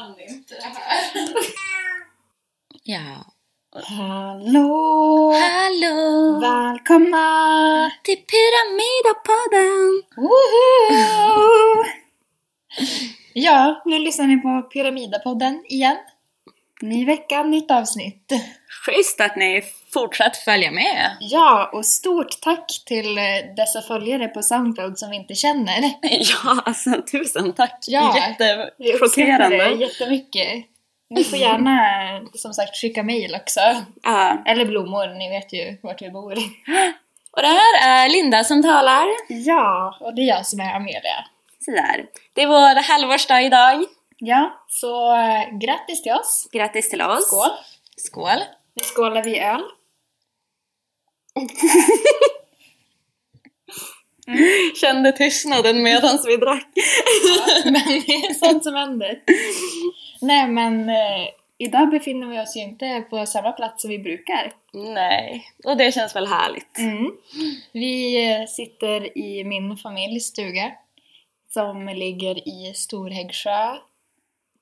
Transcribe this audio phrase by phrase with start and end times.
[0.00, 1.24] kan inte det här.
[2.82, 3.24] Ja.
[3.72, 5.32] Hallå!
[5.32, 6.38] Hallå!
[6.40, 7.90] Välkomna!
[8.04, 10.02] Till Pyramidapodden!
[10.16, 11.84] Woho!
[13.32, 15.96] Ja, nu lyssnar ni på Pyramidapodden igen.
[16.82, 18.32] Ny vecka, nytt avsnitt.
[18.84, 19.62] Schysst att ni
[19.92, 21.16] fortsatt följa med.
[21.20, 23.24] Ja, och stort tack till eh,
[23.56, 25.80] dessa följare på Soundcloud som vi inte känner.
[26.02, 27.84] Ja, alltså tusen tack.
[27.86, 29.84] Ja, Vi uppskattar det Jättechockerande.
[29.84, 30.64] jättemycket.
[31.10, 31.80] Ni får gärna
[32.34, 33.60] som sagt skicka mail också.
[34.02, 34.42] Ja.
[34.46, 36.32] Eller blommor, ni vet ju vart vi bor.
[37.32, 39.06] Och det här är Linda som talar.
[39.28, 41.24] Ja, och det är jag som är Amelia.
[41.64, 42.04] Sådär.
[42.34, 43.84] Det är vår halvårsdag idag.
[44.18, 46.48] Ja, så äh, grattis till oss.
[46.52, 47.26] Grattis till oss.
[47.26, 47.50] Skål!
[47.96, 48.44] Skål.
[48.74, 49.62] Nu skålar vi öl.
[54.80, 56.68] Kände tystnaden medan vi drack.
[57.64, 59.22] men det är sånt som händer.
[60.20, 64.52] Nej men eh, idag befinner vi oss ju inte på samma plats som vi brukar.
[64.72, 66.78] Nej, och det känns väl härligt.
[66.78, 67.12] Mm.
[67.72, 70.72] Vi eh, sitter i min familjs stuga
[71.48, 73.76] som ligger i Storhäggsjö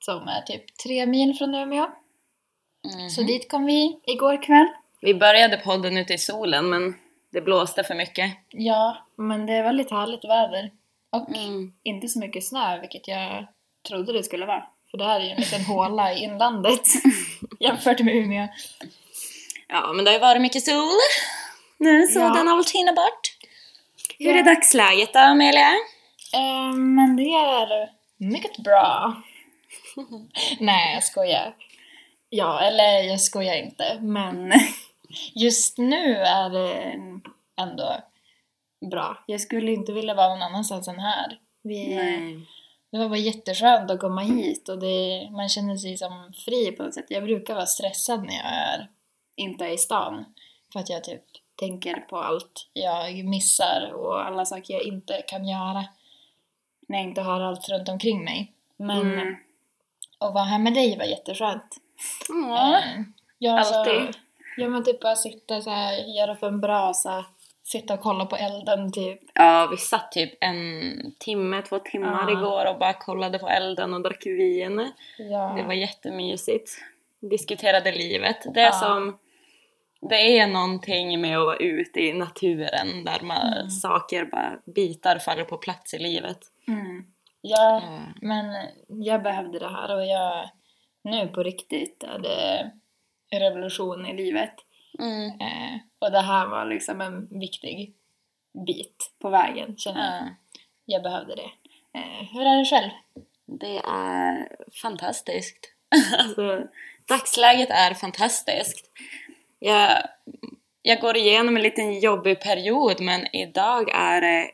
[0.00, 1.86] som är typ tre mil från Umeå.
[2.84, 3.10] Mhm.
[3.10, 4.68] Så dit kom vi igår kväll.
[5.00, 6.94] Vi började podden ute i solen men
[7.32, 8.32] det blåste för mycket.
[8.48, 10.70] Ja, men det är väldigt härligt väder.
[11.12, 11.72] Och Mm.
[11.82, 13.46] inte så mycket snö, vilket jag
[13.88, 14.64] trodde det skulle vara.
[14.90, 16.80] För det här är ju en liten håla i inlandet
[17.60, 18.48] jämfört med Umeå.
[19.68, 20.88] Ja, men det har ju varit mycket sol.
[21.78, 22.28] Nu så Ja.
[22.34, 23.20] den har väl tinat bort.
[24.18, 24.38] Hur Ja.
[24.38, 25.72] är dagsläget då, Amelia?
[26.34, 29.14] Eh, men det är mycket bra.
[30.60, 31.54] Nej, jag skojar.
[32.30, 34.52] Ja, eller jag skojar inte, men
[35.34, 36.94] just nu är det
[37.60, 37.96] ändå
[38.90, 39.24] bra.
[39.26, 41.38] Jag skulle inte vilja vara någon annanstans än här.
[41.62, 41.94] Vi,
[42.90, 46.82] Det var bara jätteskönt att komma hit och det, man känner sig som fri på
[46.82, 47.06] något sätt.
[47.08, 48.88] Jag brukar vara stressad när jag är,
[49.36, 50.24] inte är i stan.
[50.72, 51.22] För att jag typ
[51.56, 55.84] tänker på allt jag missar och alla saker jag inte kan göra.
[56.88, 58.52] När jag inte har allt runt omkring mig.
[58.76, 59.36] Men Mm.
[60.18, 61.76] att vara här med dig var jätteskönt.
[62.28, 62.78] Ja.
[62.78, 63.02] Eh,
[63.40, 64.14] Ja, Alltid.
[64.14, 64.20] Så,
[64.56, 67.24] ja men typ bara sitta så här, göra på en brasa,
[67.64, 69.20] sitta och kolla på elden typ.
[69.34, 72.38] ja, vi satt typ en timme, två timmar Ja.
[72.38, 74.92] igår och bara kollade på elden och drack vin.
[75.18, 75.54] Ja.
[75.56, 76.70] Det var jättemysigt.
[77.20, 78.54] Diskuterade livet.
[78.54, 78.72] Det är Ja.
[78.72, 79.18] som...
[80.00, 83.70] Det är någonting med att vara ute i naturen där man, Mm.
[83.70, 86.38] saker bara, bitar faller på plats i livet.
[86.68, 87.04] Mm.
[87.40, 87.98] Ja, Ja.
[88.20, 88.54] men
[88.88, 90.50] jag behövde det här och jag...
[91.02, 92.70] Nu på riktigt är det
[93.38, 94.54] revolution i livet.
[94.98, 95.40] Mm.
[95.40, 97.94] Eh, och det här var liksom en viktig
[98.66, 100.28] bit på vägen, känner jag.
[100.28, 100.34] Ja.
[100.84, 101.50] Jag behövde det.
[101.98, 102.90] Eh, hur är det själv?
[103.46, 104.48] Det är
[104.82, 105.72] fantastiskt.
[106.18, 106.66] alltså,
[107.08, 108.90] dagsläget är fantastiskt.
[109.58, 110.02] Jag,
[110.82, 114.50] jag går igenom en liten jobbig period men idag är det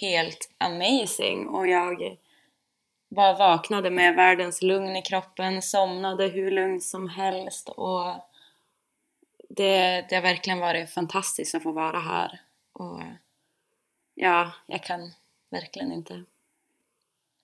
[0.00, 2.16] helt amazing och jag
[3.08, 8.14] bara vaknade med världens lugn i kroppen, somnade hur lugnt som helst och
[9.48, 12.40] det, det har verkligen varit fantastiskt att få vara här.
[12.72, 13.02] Och
[14.14, 15.12] ja, jag kan
[15.50, 16.24] verkligen inte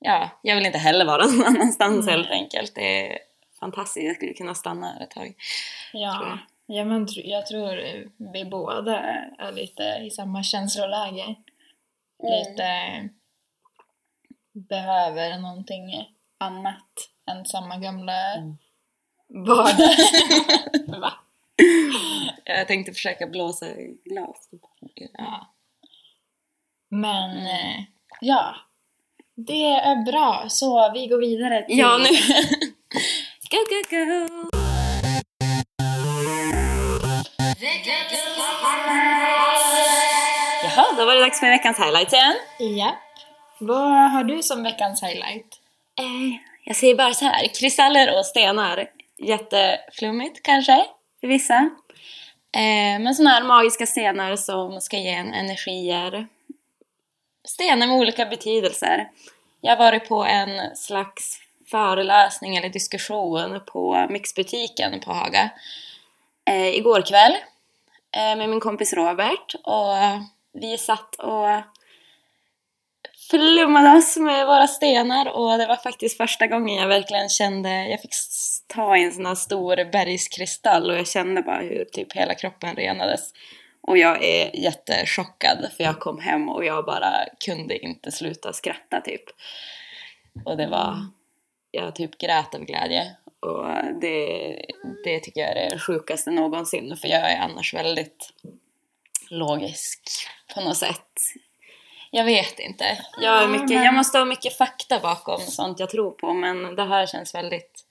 [0.05, 2.15] ja, jag vill inte heller vara någon annanstans Nej.
[2.15, 2.75] helt enkelt.
[2.75, 3.19] Det är
[3.61, 5.35] fantastiskt, jag skulle kunna stanna här ett tag.
[5.93, 6.77] Ja, jag.
[6.79, 7.77] ja men jag tror
[8.33, 8.99] vi båda
[9.39, 11.35] är lite i samma känsloläge.
[12.23, 12.69] Lite
[14.55, 16.07] behöver någonting
[16.41, 18.57] annat än samma gamla Mm.
[19.47, 19.97] vardag.
[21.01, 21.13] Va?
[22.45, 24.49] Jag tänkte försöka blåsa i glas.
[25.19, 25.55] Ja.
[26.91, 27.85] Men eh,
[28.21, 28.57] ja,
[29.37, 30.45] det är bra.
[30.49, 31.79] Så vi går vidare till...
[31.79, 32.09] Ja, nu!
[33.51, 34.51] go, go, go!
[40.63, 42.35] Jaha, då var det dags för veckans highlights igen.
[42.59, 42.97] Ja.
[43.59, 45.61] Vad har du som veckans highlight?
[45.99, 48.91] Eh, jag säger bara så här, kristaller och stenar.
[49.19, 50.85] Jätteflummigt kanske,
[51.21, 51.71] för vissa.
[52.53, 56.29] Eh, men sådana här magiska stenar som ska ge en energier.
[57.45, 59.11] Stenar med olika betydelser.
[59.61, 61.41] Jag har varit på en slags
[61.71, 65.51] föreläsning eller diskussion på Mixbutiken på Haga
[66.51, 67.33] eh, igår kväll
[68.17, 69.95] eh, med min kompis Robert och
[70.53, 71.49] vi satt och
[73.31, 78.01] flummade oss med våra stenar och det var faktiskt första gången jag verkligen kände, jag
[78.01, 78.15] fick
[78.67, 82.77] ta i en sån här stor bergskristall och jag kände bara hur typ hela kroppen
[82.77, 83.33] renades.
[83.87, 87.13] Och jag är jättechockad för jag kom hem och jag bara
[87.45, 89.25] kunde inte sluta skratta typ.
[90.45, 90.97] Och det var,
[91.71, 93.17] jag typ grät av glädje.
[93.41, 93.67] Och
[94.01, 94.57] det,
[95.05, 98.33] det tycker jag är det sjukaste någonsin för jag är annars väldigt
[99.31, 100.01] logisk
[100.55, 101.13] på något sätt.
[102.17, 102.85] Jag vet inte.
[103.21, 106.85] Jag, är mycket, jag måste ha mycket fakta bakom sånt jag tror på men det
[106.85, 107.85] här känns väldigt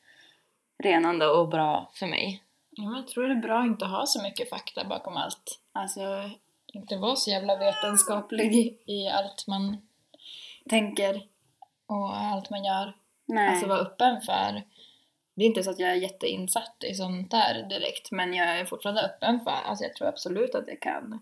[0.84, 2.44] renande och bra för mig.
[2.70, 5.60] Ja, jag tror det är bra att inte ha så mycket fakta bakom allt.
[5.72, 6.30] Alltså,
[6.74, 9.88] inte vara så jävla vetenskaplig i allt man
[10.70, 11.22] tänker
[11.86, 12.94] och allt man gör.
[13.26, 13.50] Nej.
[13.50, 14.64] Alltså vara öppen för...
[15.36, 18.66] Det är inte så att jag är jätteinsatt i sånt där direkt, men jag är
[18.66, 19.52] fortfarande öppen för...
[19.52, 21.20] Alltså jag tror absolut att det kan...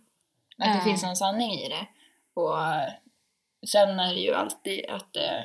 [0.57, 1.87] Att det finns någon sanning i det.
[2.33, 2.89] Och eh,
[3.71, 5.15] sen är det ju alltid att...
[5.15, 5.41] eh,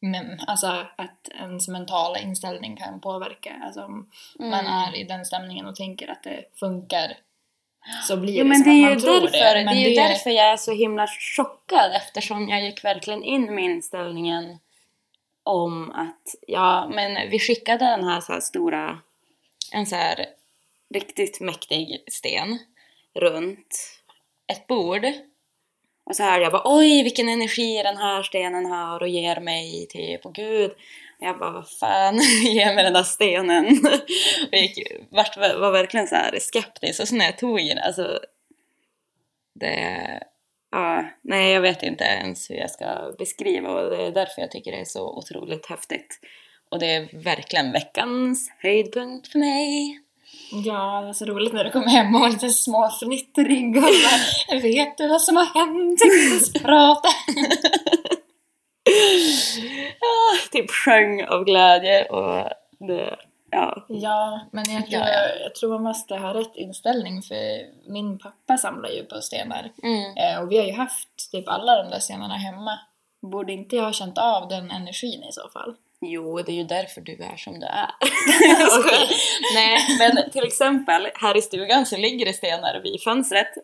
[0.00, 3.60] Men, alltså att ens mentala inställning kan påverka.
[3.64, 4.50] Alltså om Mm.
[4.50, 7.16] man är i den stämningen och tänker att det funkar
[8.08, 9.54] så blir Jo det men som det är man tror därför, det.
[9.58, 11.06] det, Men är ju därför jag är så himla
[11.36, 14.58] chockad eftersom jag gick verkligen in med inställningen
[15.42, 18.98] om att ja, men vi skickade den här, så här stora,
[19.72, 20.26] en så här
[20.94, 22.58] riktigt mäktig sten
[23.14, 24.00] runt
[24.52, 25.06] ett bord.
[26.08, 29.86] Och så här jag bara oj vilken energi den här stenen har och ger mig
[29.90, 30.70] typ och gud.
[30.70, 33.66] Och jag bara vad fan, ge mig den där stenen.
[34.42, 37.68] och jag gick, var, var verkligen så här skeptisk och så när jag tog i
[37.68, 38.20] den, alltså
[39.54, 40.22] det,
[40.70, 44.50] ja, nej jag vet inte ens hur jag ska beskriva och det är därför jag
[44.50, 46.20] tycker det är så otroligt häftigt.
[46.70, 50.00] Och det är verkligen veckans höjdpunkt för mig.
[50.50, 54.60] Ja, det var så roligt när du kom hem och var lite småfnittrig och bara
[54.60, 56.62] Vet du vad som har hänt?
[56.64, 57.08] Prata.
[60.00, 62.44] Ah, typ sjöng av glädje och
[62.78, 63.16] det,
[63.50, 63.86] ja.
[63.88, 65.42] Ja, men jag tror, Ja, ja.
[65.42, 69.70] jag tror man måste ha rätt inställning för min pappa samlar ju på stenar.
[69.82, 70.16] Mm.
[70.16, 72.78] Eh, och vi har ju haft typ alla de där stenarna hemma.
[73.22, 75.74] Borde inte jag ha känt av den energin i så fall?
[76.00, 77.90] Jo, det är ju därför du är som du är.
[79.54, 83.54] Nej, men till exempel här i stugan så ligger det stenar vid fönstret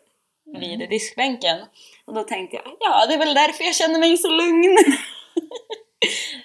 [0.59, 1.57] vid diskbänken.
[2.05, 4.77] Och då tänkte jag, ja det är väl därför jag känner mig så lugn.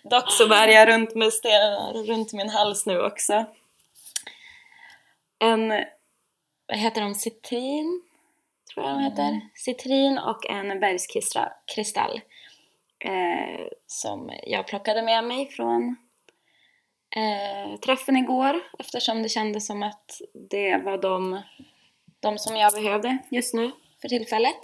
[0.11, 3.47] Dock så bär jag runt med stenar runt min hals nu också.
[5.39, 5.69] En,
[6.67, 8.03] vad heter de, citrin?
[8.75, 9.41] Tror jag de heter.
[9.55, 12.21] Citrin och en bergskristall.
[13.05, 15.97] Eh, som jag plockade med mig från
[17.17, 20.21] eh, träffen igår eftersom det kändes som att
[20.51, 21.43] det var de,
[22.21, 23.71] de som jag behövde just nu
[24.01, 24.57] för tillfället.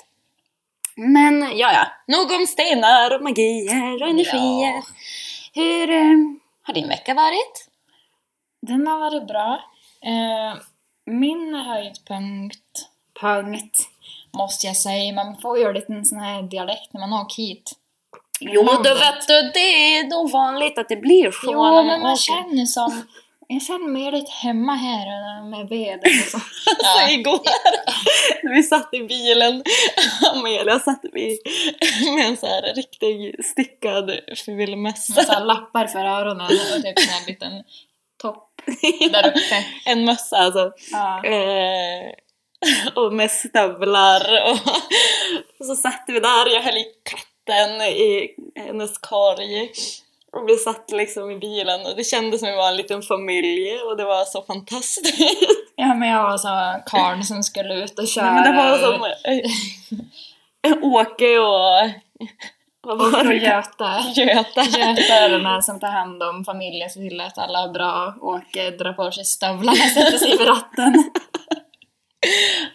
[0.96, 4.72] Men ja, ja, nog om stenar och magier och energier.
[4.72, 4.82] Ja.
[5.54, 6.16] Hur eh,
[6.62, 7.68] har din vecka varit?
[8.62, 9.64] Den har varit bra.
[10.02, 10.62] Eh,
[11.06, 12.88] min höjdpunkt,
[13.20, 13.88] punkt,
[14.36, 17.72] måste jag säga, man får ju lite en sån här dialekt när man åker hit.
[18.40, 18.92] Jo, Landet.
[18.92, 22.66] då vet du, det är nog vanligt att det blir så Jo, men man känner
[22.66, 23.02] som...
[23.48, 26.36] Jag känner mig lite hemma här med vädret och så.
[26.84, 27.40] Alltså igår
[28.42, 29.62] när vi satt i bilen,
[30.34, 31.38] Amelia satt vi
[32.16, 34.10] med en så här riktig stickad
[34.44, 37.52] ful Med så lappar för öronen och typ en liten
[38.22, 38.52] topp
[39.12, 39.64] där uppe.
[39.84, 40.72] En mössa alltså.
[40.92, 41.24] Ja.
[41.24, 42.12] Eh,
[42.94, 44.58] och med stövlar och,
[45.60, 46.84] och så satt vi där, jag höll i
[47.46, 49.70] katten i hennes korg.
[50.32, 53.78] Och vi satt liksom i bilen och det kändes som vi var en liten familj
[53.78, 55.18] och det var så fantastiskt.
[55.76, 58.32] ja, men jag var så karln som skulle ut och köra.
[58.32, 59.00] Nej, men det var som
[60.82, 61.90] Åke och...
[62.82, 63.34] Vad var Och det?
[63.34, 64.00] Göta.
[64.16, 64.62] Göta.
[64.62, 68.14] Göta är den här som tar hand om familjen, ser till att alla har bra.
[68.20, 71.10] Åke drar på sig stövlarna, sätter sig vid ratten.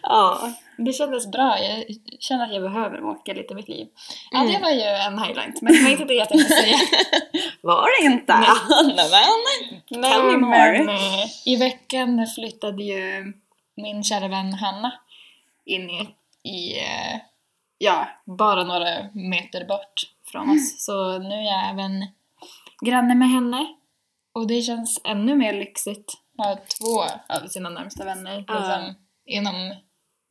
[0.02, 0.52] Ja.
[0.76, 1.58] Det kändes bra.
[1.58, 1.84] Jag
[2.20, 3.86] känner att jag behöver åka lite i mitt liv.
[4.30, 4.52] Ja, Mm.
[4.52, 6.76] det var ju en highlight, men det var inte det jag tänkte säga.
[7.62, 8.32] Var det inte?
[8.32, 9.82] Nämen!
[10.12, 11.26] Tell me Men more.
[11.46, 13.32] i veckan flyttade ju
[13.76, 14.92] min kära vän Hanna
[15.64, 16.08] in i,
[16.42, 17.20] i eh,
[17.78, 20.84] ja, bara några meter bort från oss.
[20.84, 22.06] Så nu är jag även
[22.80, 23.66] granne med henne.
[24.34, 27.02] Och det känns ännu mer lyxigt att ha två
[27.42, 28.54] av sina närmsta vänner Ja.
[28.54, 28.94] liksom,
[29.26, 29.74] inom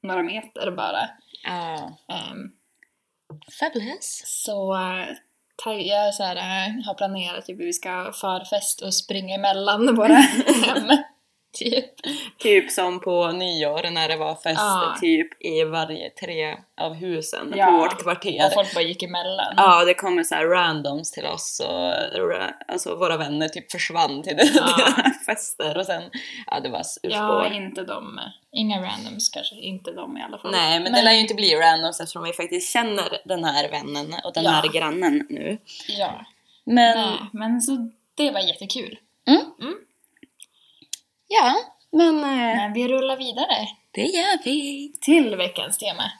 [0.03, 1.09] några meter bara.
[1.43, 1.97] Ja.
[2.09, 2.51] Ehm,
[3.59, 4.21] Fabulous.
[4.25, 5.07] så eh,
[5.81, 9.95] jag så här, eh, har planerat typ, hur vi ska ha förfest och springa emellan
[9.95, 10.13] våra
[10.65, 10.87] hem.
[11.59, 11.85] Typ.
[12.39, 14.95] Typ som på nyår när det var fest Ja.
[15.01, 17.65] typ i varje tre av husen Ja.
[17.65, 18.45] på vårt kvarter.
[18.45, 19.53] Och folk bara gick emellan.
[19.57, 21.93] Ja, det kommer så här randoms till oss och
[22.67, 24.77] alltså våra vänner typ försvann till Ja.
[25.25, 26.03] fester och sen,
[26.47, 27.09] ja det var Ja,
[27.43, 27.53] urspår.
[27.61, 28.19] inte de.
[28.53, 30.51] Inga randoms kanske, inte de i alla fall.
[30.51, 34.13] Nej, men, det lär ju inte bli randoms eftersom vi faktiskt känner den här vännen
[34.23, 34.49] och den Ja.
[34.51, 35.57] här grannen nu.
[35.87, 36.25] Ja.
[36.65, 38.97] Men Nej, men så det var jättekul.
[39.27, 39.41] Mm.
[39.61, 39.75] Mm.
[41.33, 41.55] Ja,
[41.91, 44.91] men eh, Men vi rullar vidare det gör vi.
[45.01, 46.11] till veckans tema.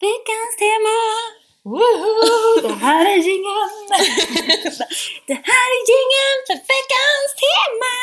[0.00, 0.96] Veckans tema!
[1.62, 2.68] Woho!
[2.68, 3.88] Det här är jingeln!
[5.26, 7.94] Det här är jingeln för veckans tema!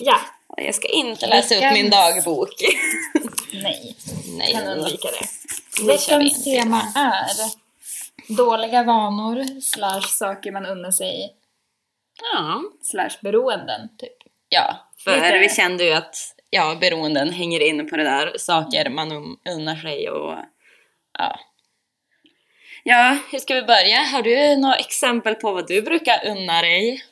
[0.00, 2.48] ja, Och Jag ska inte läsa upp Veckans- min dagbok.
[3.52, 3.96] nej.
[4.36, 5.26] Nej, Kan undvika det.
[5.86, 7.30] Veckans tema är
[8.36, 11.34] dåliga vanor slash saker man unnar sig
[12.32, 12.62] Ja.
[12.82, 14.16] slash beroenden, typ.
[14.48, 15.38] Ja, för Lite.
[15.38, 16.16] vi kände ju att
[16.50, 20.38] ja, beroenden hänger in på det där, saker man un- unnar sig och
[21.18, 21.38] ja.
[22.84, 23.96] Ja, hur ska vi börja?
[23.98, 27.02] Har du några exempel på vad du brukar unna dig?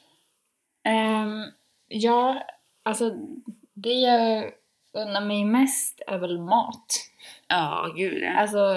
[0.85, 1.44] Ehm,
[1.88, 2.47] ja,
[2.82, 3.11] alltså
[3.75, 4.50] det jag
[4.92, 6.87] unnar mig mest är väl mat.
[7.49, 8.32] Ja, gud ja.
[8.32, 8.76] Alltså,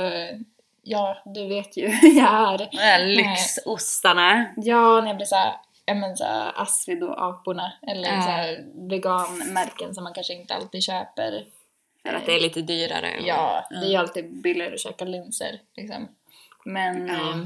[0.82, 3.06] ja, du vet ju hur jag är.
[3.06, 4.46] Lyxostarna.
[4.58, 5.54] Ja, när jag blir såhär,
[5.94, 7.72] men såhär Astrid och aporna.
[7.88, 8.56] Eller Ja.
[8.90, 11.46] veganmärken som man kanske inte alltid köper.
[12.08, 13.14] För att det är lite dyrare.
[13.22, 16.08] Ja, det är ju alltid billigare att käka linser liksom.
[16.66, 17.14] Men Ja.
[17.14, 17.38] eh,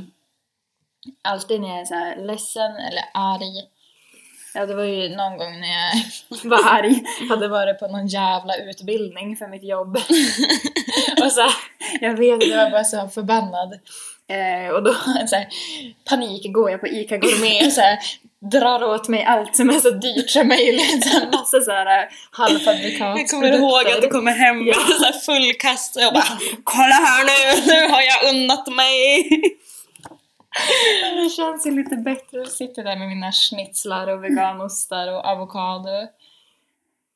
[1.22, 3.67] alltid när jag är så här ledsen eller arg.
[4.53, 5.93] Ja, det var ju någon gång när jag
[6.50, 9.96] var arg, hade varit på någon jävla utbildning för mitt jobb.
[11.24, 11.53] och så här,
[12.01, 13.79] jag vet, jag var bara så förbannad.
[14.29, 14.93] Eh, och då
[15.27, 15.48] så här,
[16.09, 18.00] panik går jag på ICA Gourmet och så här,
[18.51, 21.03] drar åt mig allt som är så dyrt som möjligt.
[21.03, 24.75] Så här, massa så här eh, halvfabrikat Jag kommer ihåg att du kommer hem med
[24.75, 29.29] så här full kast och jag bara Kolla här nu, nu har jag unnat mig!
[31.24, 36.07] Det känns ju lite bättre att sitta där med mina schnitzlar och veganostar och avokado.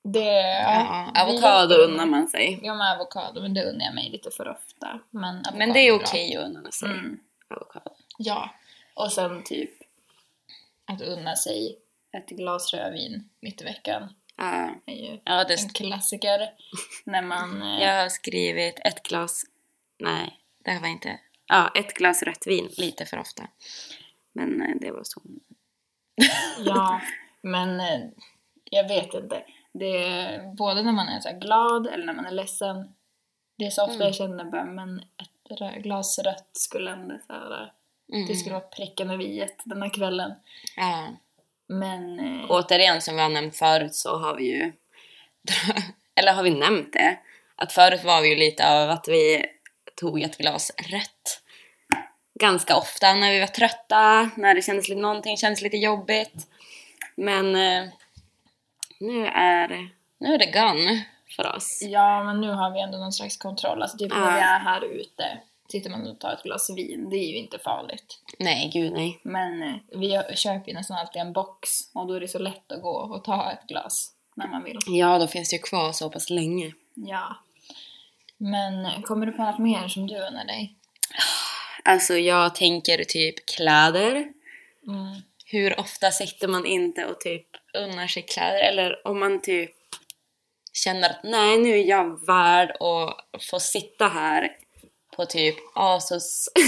[0.03, 0.19] Det...
[0.63, 2.59] Ja, det- avokado unnar man sig.
[2.63, 4.99] Ja, med avokado, men det unnar jag mig lite för ofta.
[5.09, 6.89] Men, Men det är okej att unna sig.
[6.89, 7.19] Mm.
[7.47, 7.91] Avokado.
[8.17, 8.49] Ja.
[8.95, 9.69] Och sen typ
[10.85, 11.77] att unna sig
[12.17, 16.49] ett glas rödvin mitt i veckan Ja, är ju ja det en klassiker.
[17.05, 17.61] När man...
[17.61, 19.43] eh, Jag har skrivit ett glas,
[19.99, 23.43] nej det här var inte, ja ett glas rött vin lite för ofta.
[24.33, 25.21] Men eh, det var så.
[26.65, 27.01] Ja,
[27.41, 27.99] men eh,
[28.63, 29.43] jag vet inte.
[29.73, 32.93] Det är både när man är så glad eller när man är ledsen.
[33.57, 34.07] Det är så ofta Mm.
[34.07, 37.71] jag känner bara, men ett glas rött skulle ändå så här,
[38.13, 38.27] Mm.
[38.27, 40.31] det skulle vara pricken över i den här kvällen.
[40.77, 41.07] Ja.
[41.67, 44.71] Men eh, Återigen som vi har nämnt förut så har vi ju,
[46.15, 47.17] eller har vi nämnt det?
[47.55, 49.45] Att förut var vi ju lite av att vi
[49.95, 51.41] tog ett glas rött
[52.39, 56.47] ganska ofta när vi var trötta, när det kändes lite, någonting kändes lite jobbigt.
[57.15, 57.89] Men eh,
[58.99, 61.79] nu är, nu är det gone för oss.
[61.81, 63.81] ja, men nu har vi ändå någon slags kontroll.
[63.81, 64.19] Alltså typ Ja.
[64.19, 65.37] när vi är här ute,
[65.71, 68.19] sitter man och tar ett glas vin, det är ju inte farligt.
[68.39, 69.19] Nej, gud nej.
[69.23, 72.71] Men eh, vi köper ju nästan alltid en box och då är det så lätt
[72.71, 74.79] att gå och ta ett glas när man vill.
[74.87, 76.71] Ja, då finns det ju kvar så pass länge.
[76.93, 77.35] Ja.
[78.37, 80.75] Men eh, kommer du på något mer som du unnar dig?
[81.83, 84.15] Alltså jag tänker typ kläder.
[84.87, 85.21] Mm.
[85.53, 88.59] Hur ofta sitter man inte och typ unnar sig kläder?
[88.59, 89.71] Eller om man typ
[90.73, 94.51] känner att nej, nu är jag värd att få sitta här
[95.15, 96.49] på typ Asos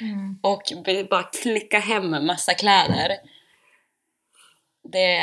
[0.00, 0.38] Mm.
[0.42, 0.62] och
[1.10, 3.16] bara klicka hem massa kläder.
[4.92, 5.20] Det...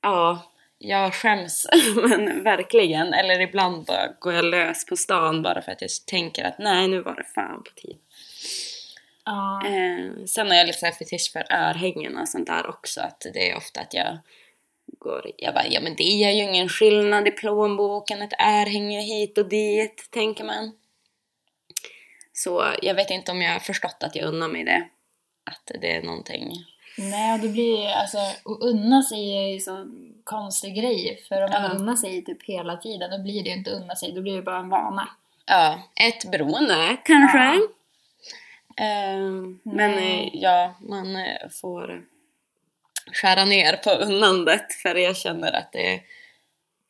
[0.00, 3.14] Ja, jag skäms men verkligen.
[3.14, 6.88] Eller ibland bara går jag lös på stan bara för att jag tänker att nej,
[6.88, 7.98] nu var det fan på tid.
[9.30, 9.66] Ja.
[9.66, 13.00] Eh, sen har jag lite så här fetisch för örhängen och sånt där också.
[13.00, 14.18] Att det är ofta att jag
[14.98, 15.30] går...
[15.36, 18.22] Jag bara, ja men det gör ju ingen skillnad i plånboken.
[18.22, 20.72] Ett örhänge hit och dit, tänker man.
[22.32, 24.88] Så jag vet inte om jag har förstått att jag unnar mig det.
[25.50, 26.52] Att det är någonting...
[26.98, 29.86] Nej, och det blir alltså, att unna sig är ju så
[30.24, 31.24] konstig grej.
[31.28, 31.70] För om man Ja.
[31.70, 34.42] unnar sig typ hela tiden, då blir det ju inte unna sig, då blir det
[34.42, 35.08] bara en vana.
[35.46, 37.38] Ja, ett beroende kanske.
[37.38, 37.58] Ja.
[38.80, 39.30] Eh,
[39.64, 42.02] men eh, ja, man eh, får
[43.12, 46.00] skära ner på unnandet för jag känner att det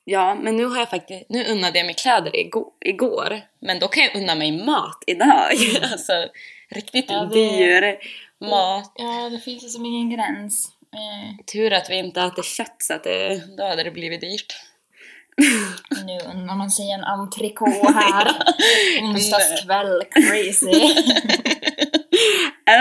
[0.04, 3.88] Ja, men nu har jag faktiskt, nu unnade jag mig kläder igår, igår men då
[3.88, 5.50] kan jag unna mig mat idag.
[5.92, 6.12] alltså
[6.70, 7.96] riktigt Ja, det- dyr
[8.50, 8.92] mat.
[8.94, 10.68] Ja, det finns ju som ingen gräns.
[10.94, 14.56] Eh, Tur att vi inte äter kött så att det, då hade det blivit dyrt.
[16.06, 18.32] nu unnar man sig en entrecote här.
[19.02, 20.94] Onsdagskväll, crazy.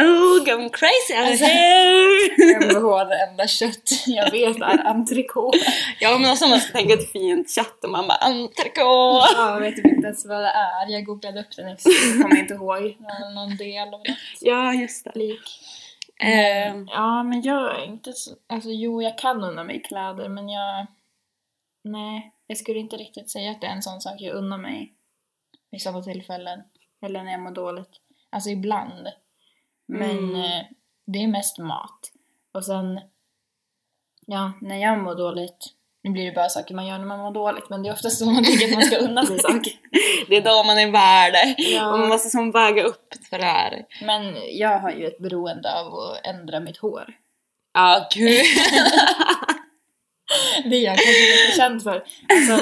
[0.03, 2.55] Oh, going crazy out Alltså- here!
[2.55, 5.57] MVH, det enda kött jag vet är entrecote.
[5.99, 9.27] Ja men alltså man ska tänka ett fint kött och man bara entrecote!
[9.35, 10.87] Ja, jag vet typ inte ens vad det är.
[10.89, 11.83] Jag googlade upp det nyss.
[11.85, 12.97] Jag kommer inte ihåg
[13.35, 14.07] någon, del av något
[14.41, 15.11] Ja just det.
[15.15, 15.41] lik.
[16.23, 18.31] Eh, Ja, men jag är inte så...
[18.47, 20.87] Alltså jo, jag kan unna mig kläder, men jag...
[21.83, 24.93] Nej, jag skulle inte riktigt säga att det är en sån sak jag unnar mig
[25.71, 26.59] vid sådana tillfällen.
[27.05, 27.89] Eller när jag mår dåligt.
[28.29, 29.07] Alltså ibland.
[29.89, 30.35] Men Mm.
[30.35, 30.65] eh,
[31.07, 31.99] det är mest mat.
[32.53, 32.99] Och sen...
[34.25, 35.57] Ja, när jag mår dåligt...
[36.03, 38.19] Nu blir det bara saker man gör när man mår dåligt, men det är oftast
[38.19, 39.73] så man tycker att man ska unna sig saker.
[40.29, 41.55] det är då man är värd det.
[41.63, 41.93] Ja.
[41.93, 43.85] Och man måste som väga upp för det här.
[44.01, 47.13] Men jag har ju ett beroende av att ändra mitt hår.
[47.73, 48.29] Ja, gud.
[50.69, 52.03] Det är jag kanske lite känd för.
[52.29, 52.53] Alltså,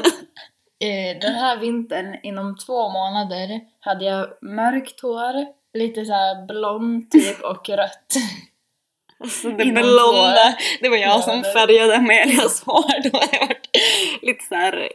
[0.79, 7.11] eh, den här vintern, inom två månader, hade jag mörkt hår, lite så här blont
[7.11, 8.13] typ och rött.
[9.19, 13.09] Alltså det Inom blonda, det var jag Ja, som det- färgade Amelias hår.
[13.11, 13.69] Då har jag varit
[14.21, 14.89] lite så här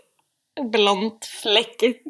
[0.73, 2.03] blont fläckigt.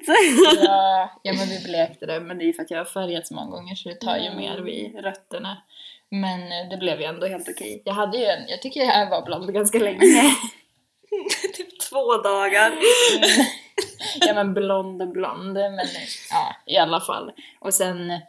[0.65, 3.35] Ja, ja men vi blekte det, men det är för att jag har färgat så
[3.35, 4.37] många gånger så det tar ju Mm.
[4.39, 5.63] mer vid rötterna.
[6.11, 7.83] Men eh, det blev ju ändå helt okej.
[7.85, 9.99] Jag hade ju en, jag tycker jag var blond ganska länge.
[11.57, 12.73] typ två dagar.
[14.21, 15.79] ja men blond och blond, men
[16.31, 17.33] ja i alla fall.
[17.61, 18.21] Och sen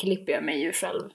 [0.00, 1.10] klipper jag mig ju själv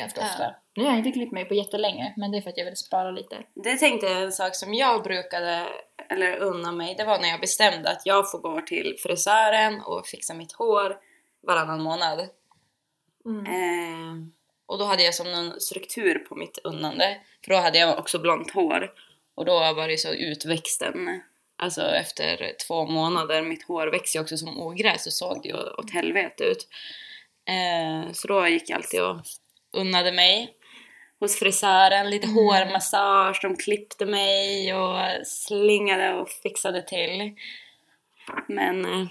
[0.00, 0.26] ganska Ja.
[0.26, 0.54] ofta.
[0.76, 2.76] Nu har jag inte klippt mig på jättelänge, men det är för att jag vill
[2.76, 3.36] spara lite.
[3.54, 5.66] Det tänkte jag en sak som jag brukade,
[6.10, 10.06] eller unna mig, det var när jag bestämde att jag får gå till frisören och
[10.06, 10.96] fixa mitt hår
[11.46, 12.28] varannan månad.
[13.26, 13.46] Mm.
[13.46, 14.28] Eh,
[14.66, 17.20] och då hade jag som någon struktur på mitt unnande.
[17.44, 18.92] För då hade jag också blont hår.
[19.34, 21.22] Och då var det så utväxten.
[21.56, 25.90] Alltså efter två månader, mitt hår växer ju också som ogräs och såg ju åt
[25.90, 26.68] helvete ut.
[27.48, 29.16] Eh, så då gick jag alltid och
[29.76, 30.54] unnade mig
[31.20, 32.36] hos frisören, lite Mm.
[32.36, 37.32] hårmassage, de klippte mig och slingade och fixade till.
[38.48, 39.06] Men eh,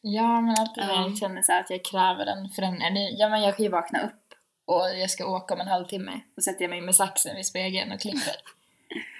[0.00, 1.02] Ja, men alltid när Ja.
[1.02, 3.16] jag känner så att jag kräver en förändring.
[3.18, 4.34] Ja, men jag kan ju vakna upp
[4.66, 6.20] och jag ska åka om en halvtimme.
[6.36, 8.34] Då sätter jag mig med saxen vid spegeln och klipper.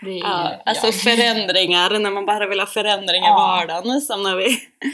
[0.07, 0.95] Är Ja, alltså jag.
[0.95, 3.35] förändringar, när man bara vill ha förändring i Ja.
[3.35, 4.01] vardagen.
[4.01, 4.89] Som när vi, ja,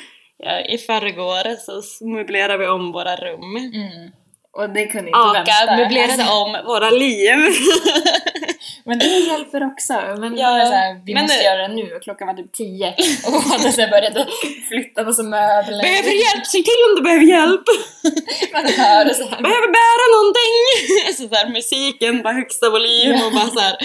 [0.68, 3.56] i förrgår så möblerade vi om våra rum.
[3.56, 4.10] Mm.
[4.52, 5.76] Och det kunde inte Aka vänta.
[5.76, 7.36] möblerade Alltså, om våra liv.
[8.86, 9.92] Men det hjälper också.
[10.18, 12.52] Men Ja, så här, vi men måste det- göra det nu och klockan var typ
[12.52, 12.94] tio.
[13.26, 14.28] Och hade så här börjat
[14.68, 15.82] flytta på så möbler.
[15.82, 17.62] behöver hjälp, säg till om du behöver hjälp!
[18.52, 19.42] Man hör så här.
[19.42, 20.54] Behöver bära någonting!
[21.18, 23.76] Så där, musiken på högsta volym och bara så här,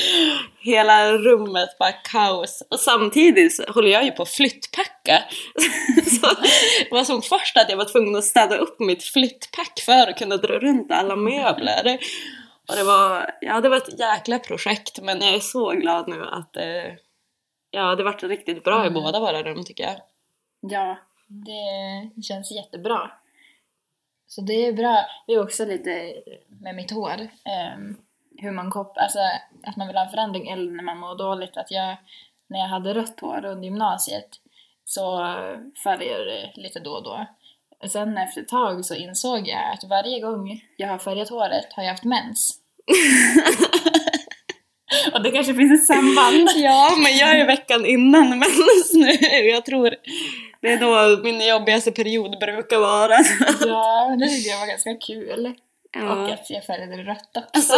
[0.62, 2.64] hela rummet bara kaos.
[2.72, 5.24] Och samtidigt så håller jag ju på att flyttpacka.
[6.22, 6.28] Så
[6.80, 10.18] det var som först att jag var tvungen att städa upp mitt flyttpack för att
[10.18, 11.98] kunna dra runt alla möbler.
[12.70, 16.26] Och det var, ja det var ett jäkla projekt men jag är så glad nu
[16.26, 16.94] att eh,
[17.72, 18.94] ja, det vart riktigt bra i Mm.
[18.94, 19.96] båda våra rum tycker jag.
[20.60, 23.12] Ja, det känns jättebra.
[24.28, 25.06] Så det är bra.
[25.28, 26.14] Det är också lite
[26.48, 27.28] med mitt hår.
[27.46, 27.98] ehm,
[28.38, 29.20] hur man kopplar, alltså
[29.64, 31.58] att man vill ha en förändring eller när man mår dåligt.
[31.58, 31.98] Att jag,
[32.48, 34.30] när jag hade rött hår under gymnasiet
[34.86, 35.18] så
[35.84, 37.26] färgade det lite då och då.
[37.88, 41.84] Sen efter ett tag så insåg jag att varje gång jag har färgat håret har
[41.84, 42.56] jag haft mens.
[45.14, 46.50] och det kanske finns ett samband.
[46.56, 49.12] Ja, men jag är veckan innan mens nu.
[49.50, 49.96] Jag tror
[50.62, 53.18] det är då min jobbigaste period brukar vara.
[53.68, 55.46] Ja, det tyckte jag var ganska kul.
[55.46, 56.34] Och Ja.
[56.34, 57.74] att jag färgade rött också.
[57.74, 57.76] Alltså,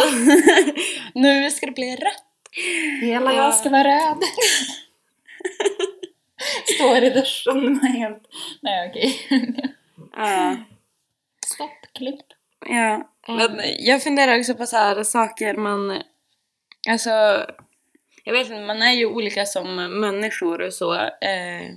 [1.14, 2.24] nu ska det bli rött.
[3.02, 3.44] Hela Ja.
[3.44, 4.18] jag ska vara röd.
[6.74, 8.22] Står i duschen med helt...
[8.60, 9.18] Nej okej.
[10.16, 10.56] Ja.
[11.46, 12.26] Stopp, klipp.
[12.66, 13.08] ja.
[13.28, 16.02] Men jag funderar också på så här saker man...
[16.88, 17.10] Alltså,
[18.24, 20.94] jag vet inte, man är ju olika som människor och så.
[21.04, 21.70] Eh,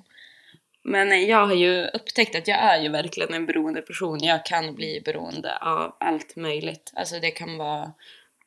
[0.84, 4.24] men jag har ju upptäckt att jag är ju verkligen en beroende person.
[4.24, 6.92] Jag kan bli beroende av allt möjligt.
[6.96, 7.94] Alltså det kan vara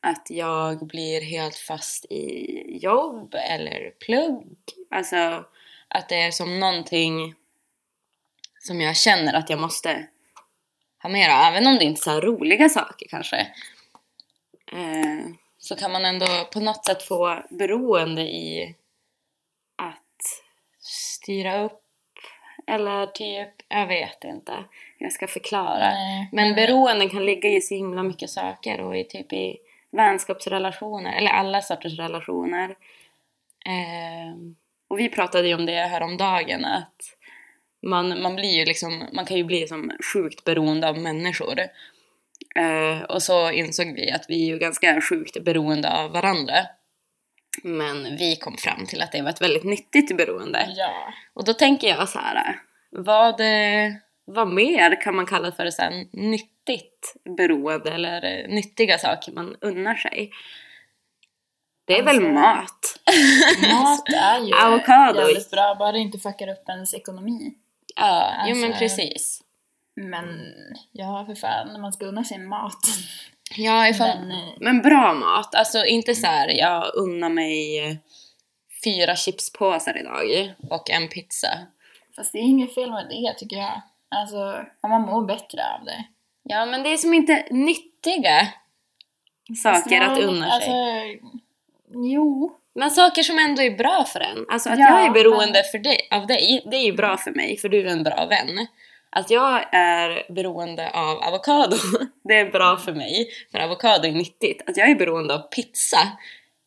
[0.00, 4.44] att jag blir helt fast i jobb eller plugg.
[4.90, 5.44] Alltså
[5.88, 7.34] att det är som någonting
[8.68, 10.06] som jag känner att jag måste
[11.02, 11.52] ha av.
[11.52, 13.36] Även om det inte är så roliga saker kanske.
[14.72, 15.26] Eh,
[15.58, 18.74] så kan man ändå på något sätt få beroende i
[19.76, 20.42] att
[20.80, 21.82] styra upp
[22.66, 24.64] eller typ, jag vet inte
[24.98, 25.90] jag ska förklara.
[25.90, 26.28] Nej.
[26.32, 29.56] Men beroenden kan ligga i så himla mycket saker och i typ i
[29.90, 32.76] vänskapsrelationer, eller alla sorters relationer.
[33.66, 34.56] Ehm,
[34.88, 37.17] och vi pratade ju om det häromdagen att
[37.82, 41.58] man, man blir ju liksom, man kan ju bli som sjukt beroende av människor.
[42.56, 46.54] Eh, och så insåg vi att vi är ju ganska sjukt beroende av varandra.
[47.62, 50.68] Men vi kom fram till att det var ett väldigt nyttigt beroende.
[50.76, 51.12] Ja.
[51.34, 52.60] Och då tänker jag så här,
[52.90, 53.92] vad, eh,
[54.24, 59.94] vad mer kan man kalla för så här nyttigt beroende eller nyttiga saker man unnar
[59.94, 60.30] sig?
[61.84, 63.00] Det är väl Alltså, mat?
[63.72, 65.20] Mat är ju Avokado.
[65.20, 67.54] jävligt bra, bara det inte fuckar upp ens ekonomi.
[67.98, 69.42] Ja, jo men Alltså- precis.
[69.94, 70.54] Men
[70.92, 72.86] ja, för fan, man ska unna sig mat.
[73.56, 75.54] Ja, ifall, Men, eh, men bra mat.
[75.54, 77.98] Alltså inte så här, jag unnar mig
[78.84, 81.48] fyra chipspåsar idag och en pizza.
[82.16, 83.82] Fast det är inget fel med det tycker jag.
[84.08, 86.04] Alltså, om man mår bättre av det.
[86.42, 88.48] Ja, men det är som inte nyttiga
[89.62, 91.22] saker att Nej, unna alltså, sig.
[91.94, 92.56] Jo.
[92.78, 94.46] Men saker som ändå är bra för en.
[94.48, 97.16] Alltså att Ja, jag är beroende men- för dig, av dig, det är ju bra
[97.16, 98.66] för mig för du är en bra vän.
[99.10, 101.76] Att jag är beroende av avokado,
[102.24, 104.62] det är bra för mig för avokado är nyttigt.
[104.68, 105.98] Att jag är beroende av pizza,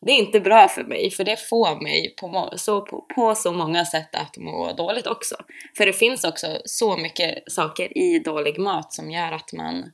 [0.06, 3.52] det är inte bra för mig för det får mig på, så, på, på så
[3.52, 5.36] många sätt att må dåligt också.
[5.76, 9.92] För det finns också så mycket saker i dålig mat som gör att man,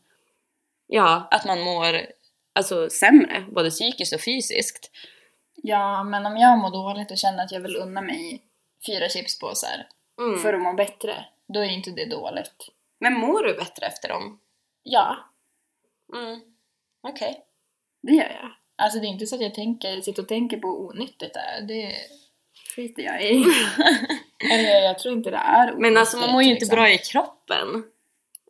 [0.87, 2.00] ja, att man mår
[2.54, 4.90] alltså, sämre, både psykiskt och fysiskt.
[5.62, 8.42] Ja, men om jag mår dåligt och känner att jag vill unna mig
[8.87, 9.87] fyra chipspåsar
[10.21, 10.38] Mm.
[10.38, 12.68] för att må bättre, då är inte det dåligt.
[13.01, 14.40] Men mår du bättre efter dem?
[14.83, 15.16] Ja,
[16.14, 16.40] Mm.
[17.09, 17.40] Okej.
[18.03, 18.51] det gör jag.
[18.77, 21.62] Alltså det är inte så att jag tänker, sitter och tänker på onyttigt det är.
[21.62, 21.94] Det
[22.77, 23.44] skiter jag i.
[24.53, 26.77] Eller jag tror inte det är onyttigt, Men alltså man mår ju inte liksom.
[26.77, 27.85] bra i kroppen.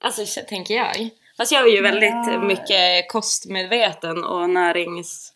[0.00, 1.08] Alltså så tänker jag.
[1.36, 2.42] Fast jag är ju väldigt Ja.
[2.42, 5.32] mycket kostmedveten och närings...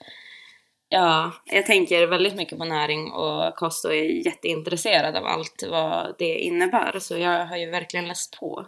[0.95, 6.15] Ja, jag tänker väldigt mycket på näring och kost och är jätteintresserad av allt vad
[6.19, 6.99] det innebär.
[6.99, 8.67] Så jag har ju verkligen läst på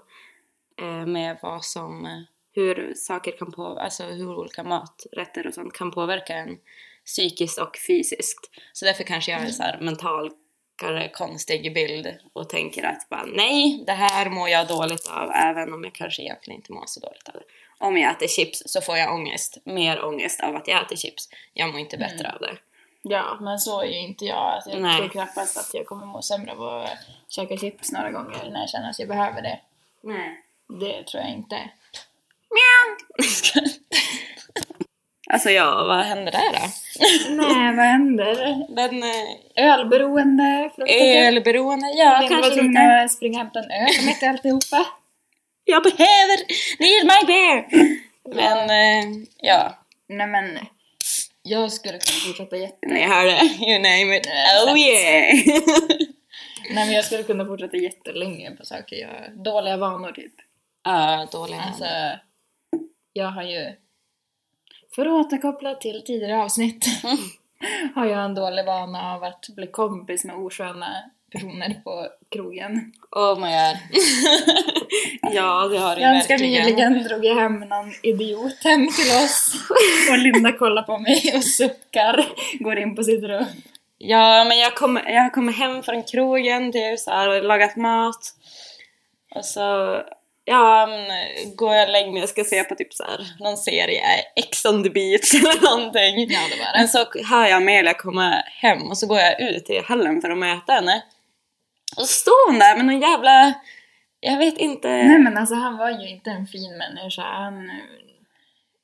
[0.81, 2.23] eh, med vad som, eh,
[2.55, 6.59] hur saker kan påverka, alltså hur olika maträtter och sånt kan påverka en
[7.07, 8.51] psykiskt och fysiskt.
[8.73, 10.31] Så därför kanske jag är så här mental
[10.77, 15.73] kanske konstig bild och tänker att bara, nej, det här mår jag dåligt av även
[15.73, 17.45] om jag kanske egentligen inte mår så dåligt av det.
[17.79, 21.29] Om jag äter chips så får jag ångest, mer ångest av att jag äter chips.
[21.53, 22.57] Jag mår inte bättre av det.
[23.03, 24.37] Ja, men så är ju inte jag.
[24.37, 24.97] Alltså, jag Nej.
[24.97, 28.71] tror knappast att jag kommer må sämre av att käka chips några gånger när jag
[28.71, 29.61] känner att jag behöver det.
[30.03, 30.41] Nej.
[30.69, 31.57] Det tror jag inte.
[35.35, 36.67] alltså ja, vad händer där då?
[37.43, 38.67] Nej, vad händer?
[38.75, 40.71] Men eh, Ölberoende?
[40.89, 43.03] ölberoende, ja var kanske tvungen lite.
[43.05, 44.87] att springa och hämta en öl mitt i alltihopa.
[45.65, 46.39] Jag behöver,
[46.79, 47.67] need my beer!
[48.35, 50.59] Men eh, ja, Nej men,
[51.43, 52.87] jag skulle kunna fortsätta jätte...
[52.87, 54.27] ni hörde, you name it.
[54.69, 55.35] Oh yeah!
[56.71, 59.45] Nej men jag skulle kunna fortsätta jättelänge på saker jag...
[59.45, 60.33] Dåliga vanor typ.
[60.85, 62.19] Ja, dåliga Alltså, vanor.
[63.13, 63.73] jag har ju...
[64.95, 66.87] För att återkoppla till tidigare avsnitt
[67.95, 70.87] har jag en dålig vana av att bli kompis med osköna
[71.33, 72.93] personer på krogen.
[73.11, 73.79] Oh my god.
[75.35, 76.65] ja, det har du Ganska verkligen.
[76.65, 79.55] nyligen drog jag hem någon idiot hem till oss
[80.11, 82.25] och Linda kollar på mig och suckar,
[82.61, 83.45] går in på sitt rum.
[83.99, 88.35] Ja, men jag kommer, jag kommer hem från krogen, så här, och lagat mat.
[89.35, 90.01] Och så,
[90.45, 94.03] ja, men, går jag mig och ska se på typ så här, någon serie,
[94.37, 96.31] Ex on the beach eller någonting.
[96.31, 96.79] Ja, det var det.
[96.79, 100.31] Men så hör jag Amelia komma hem och så går jag ut i hallen för
[100.31, 101.03] att möta henne.
[101.97, 103.55] Och så står hon där med någon jävla,
[104.21, 104.89] jag vet inte.
[104.89, 107.23] Nej men alltså han var ju inte en fin människa.
[107.23, 107.71] Han...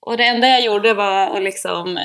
[0.00, 1.98] Och det enda jag gjorde var att liksom,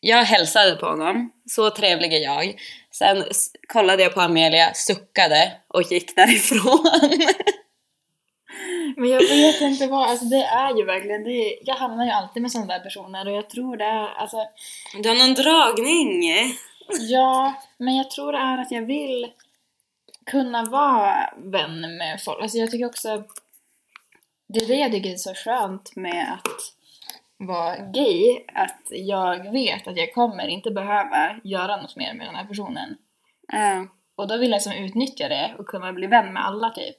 [0.00, 2.60] jag hälsade på honom, så trevlig är jag.
[2.90, 3.24] Sen
[3.68, 6.86] kollade jag på Amelia, suckade och gick därifrån.
[8.96, 12.10] Men jag vet inte vad, alltså det är ju verkligen, det är, jag hamnar ju
[12.10, 14.36] alltid med sådana där personer och jag tror det är, alltså
[15.02, 16.22] Du har någon dragning?
[17.00, 19.32] Ja, men jag tror det är att jag vill
[20.26, 22.42] kunna vara vän med folk.
[22.42, 23.24] Alltså jag tycker också...
[24.48, 26.72] Det är det jag tycker är så skönt med att
[27.36, 28.44] vara gay.
[28.54, 32.96] Att jag vet att jag kommer inte behöva göra något mer med den här personen.
[33.52, 33.86] Ja.
[34.16, 36.96] Och då vill jag som utnyttja det och kunna bli vän med alla typ.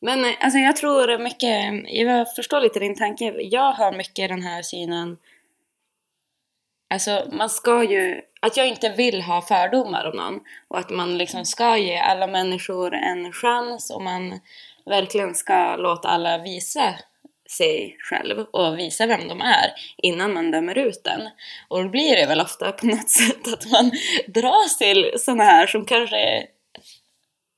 [0.00, 3.34] Men eh, alltså jag tror mycket, jag förstår lite din tanke.
[3.42, 5.16] Jag har mycket den här synen,
[6.94, 10.40] alltså man ska ju, att jag inte vill ha fördomar om någon.
[10.68, 14.40] Och att man liksom ska ge alla människor en chans och man
[14.84, 16.94] verkligen ska låta alla visa
[17.50, 21.20] sig själv och visa vem de är innan man dömer ut den.
[21.68, 23.90] Och då blir det väl ofta på något sätt att man
[24.26, 26.46] dras till såna här som kanske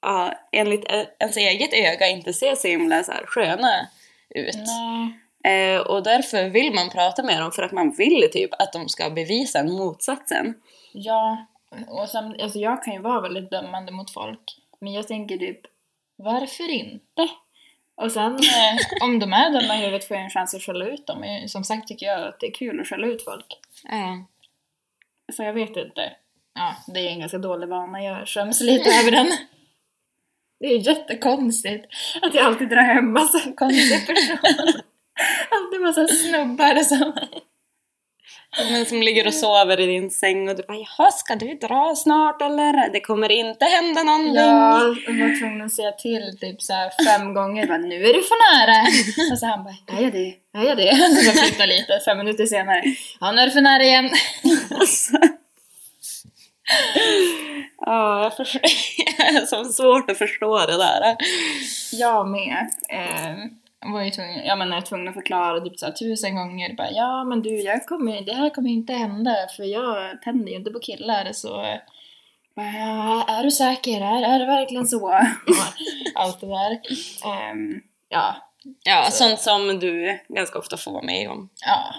[0.03, 0.85] ja, enligt
[1.19, 3.87] ens eget öga inte ser så himla så här sköna
[4.35, 4.57] ut.
[4.57, 5.19] Nej.
[5.45, 8.88] Eh, och därför vill man prata med dem för att man vill typ att de
[8.88, 10.55] ska bevisa motsatsen.
[10.93, 11.47] Ja,
[11.88, 14.59] och sam, alltså jag kan ju vara väldigt dömande mot folk.
[14.81, 15.61] Men jag tänker typ,
[16.17, 17.29] varför inte?
[17.95, 20.87] Och sen eh, om de är dumma i huvudet får jag en chans att skälla
[20.87, 21.25] ut dem.
[21.47, 23.47] Som sagt tycker jag att det är kul att skälla ut folk.
[23.85, 24.25] Ja.
[25.33, 26.12] Så jag vet inte.
[26.55, 28.03] Ja, det är en ganska dålig vana.
[28.03, 29.27] Jag skäms lite över den.
[30.62, 31.85] Det är jättekonstigt
[32.22, 34.40] att jag alltid drar hem massa konstiga personer.
[35.51, 37.12] Alltid massa snubbar som...
[38.70, 41.94] Men som ligger och sover i din säng och du bara Jaha, ska du dra
[41.96, 42.92] snart eller?
[42.92, 44.35] Det kommer inte hända någonting.
[44.35, 46.72] Ja, och var tvungen att säga till typ så
[47.07, 47.66] fem gånger.
[47.66, 48.87] Bara, nu är du för nära!
[49.33, 50.35] Och så han bara, är jag det?
[50.55, 50.96] Är jag det?
[50.96, 52.83] Så jag flyttar lite, fem minuter senare.
[53.20, 54.11] Ja, nu är du för nära igen.
[57.87, 58.33] Ja,
[59.18, 61.16] jag är så svårt att förstå det där.
[61.92, 62.71] Jag med.
[62.88, 66.75] Eh, var ju tvungen, jag var tvungen att förklara typ så här, tusen gånger.
[66.77, 70.57] Bara, ja men du, jag kommer, det här kommer inte hända för jag tänder ju
[70.57, 71.79] inte på killar så...
[72.57, 74.01] Bara, är du säker?
[74.01, 75.09] Är, är det verkligen så?
[76.14, 76.81] Allt det där.
[77.25, 78.37] Ehm, ja,
[78.85, 81.49] Ja, sånt som du ganska ofta får vara med om.
[81.66, 81.95] ja.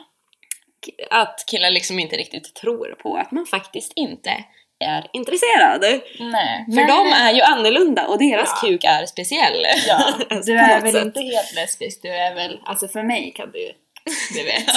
[1.10, 4.44] Att killar liksom inte riktigt tror på att man faktiskt inte
[4.84, 5.82] är intresserad.
[6.20, 6.66] Nej.
[6.66, 8.68] För de är ju annorlunda och deras Ja.
[8.70, 9.66] kuk är speciell.
[9.88, 10.14] Ja,
[10.46, 11.04] du är väl sätt.
[11.06, 13.72] inte helt lesbisk, du är väl, alltså för mig kan du,
[14.38, 14.66] du vet.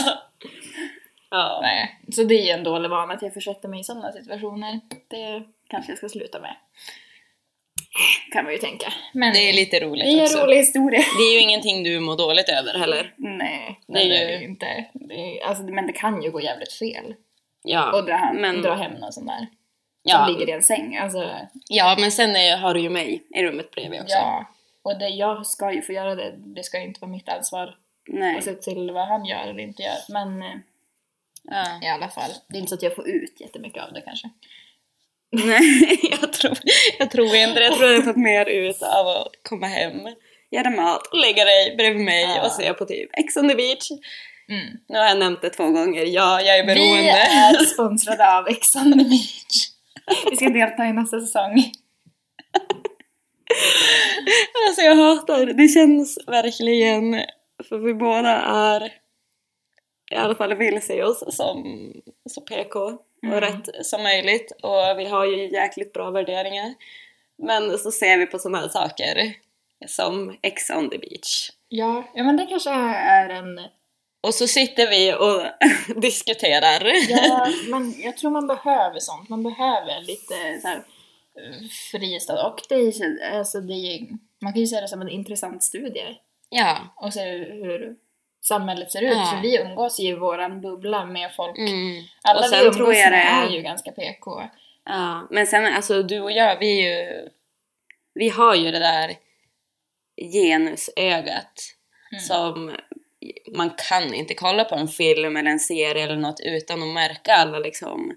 [1.30, 1.58] Ja.
[1.62, 4.80] Nej, så det är ju en dålig vana att jag försätter mig i sådana situationer.
[5.10, 6.56] Det kanske jag ska sluta med.
[8.32, 8.92] Kan man ju tänka.
[9.12, 10.38] Men Det är lite roligt det är också.
[10.38, 10.98] en rolig historia.
[11.18, 13.14] Det är ju ingenting du mår dåligt över heller.
[13.16, 14.84] Nej, Det är det är ju- inte.
[14.92, 17.14] Det är, alltså, men det kan ju gå jävligt fel.
[17.62, 19.46] Ja, Och dra hem, men, dra hem någon sån där.
[20.06, 20.96] Ja, Som ligger i en säng.
[20.96, 21.30] Alltså,
[21.68, 24.14] ja, men sen är, har du ju mig i rummet bredvid också.
[24.16, 24.44] ja.
[24.82, 26.34] Och det, jag ska ju få göra det.
[26.36, 27.74] Det ska ju inte vara mitt ansvar
[28.08, 28.38] Nej.
[28.38, 29.96] att se till vad han gör eller inte gör.
[30.08, 30.58] Men eh,
[31.50, 31.64] Ja.
[31.82, 32.30] i alla fall.
[32.48, 34.30] Det är inte så att jag får ut jättemycket av det kanske.
[35.32, 36.58] Nej, jag tror,
[36.98, 37.64] jag tror inte det.
[37.64, 40.00] Jag tror jag har fått mer ut av att komma hem,
[40.50, 42.46] göra mat och lägga dig bredvid mig Ja.
[42.46, 43.90] och se på typ Ex on the beach.
[44.48, 44.66] Mm.
[44.88, 46.04] Nu har jag nämnt det två gånger.
[46.04, 47.02] Ja, jag är beroende.
[47.02, 49.70] Vi är sponsrade av Ex on the beach.
[50.30, 51.72] Vi ska delta i nästa säsong.
[54.68, 55.52] Alltså jag hatar det.
[55.52, 57.22] Det känns verkligen,
[57.68, 58.92] för vi båda är
[60.12, 61.92] i alla fall vill se oss som
[62.30, 63.40] så PK och Mm.
[63.40, 66.74] rätt som möjligt och vi har ju jäkligt bra värderingar.
[67.38, 69.34] Men så ser vi på sådana här saker
[69.86, 71.50] som Ex on the beach.
[71.68, 73.60] Ja, ja men det kanske är en...
[74.26, 75.42] Och så sitter vi och
[76.02, 76.82] diskuterar.
[77.08, 79.28] Ja, men jag tror man behöver sånt.
[79.28, 82.46] Man behöver lite så här eh, fristad.
[82.46, 84.00] Och det är, alltså det är,
[84.42, 86.16] man kan ju säga det som en intressant studie.
[86.48, 86.78] Ja.
[86.96, 87.96] Och se hur
[88.42, 89.12] samhället ser ut.
[89.12, 89.30] Ja.
[89.34, 91.58] För vi umgås ju i våran bubbla med folk.
[91.58, 92.02] Mm.
[92.22, 94.42] Alla Och vi sen umgås tror jag med det- är ju ganska PK.
[94.84, 97.28] Ja, men sen alltså du och jag, vi är ju...
[98.14, 99.16] Vi har ju det där
[100.32, 101.72] genusögat
[102.12, 102.20] Mm.
[102.24, 102.76] som
[103.56, 107.32] man kan inte kolla på en film eller en serie eller något utan att märka
[107.34, 108.10] alla liksom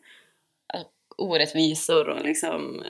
[0.73, 0.81] äh,
[1.17, 2.83] orättvisor och liksom